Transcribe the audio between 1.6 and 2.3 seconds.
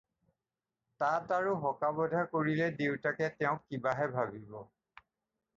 হকা-বধা